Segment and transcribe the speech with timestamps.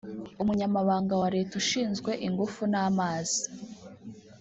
[0.41, 3.41] Umunyamabanga wa Leta ushinzwe Ingufu n’Amazi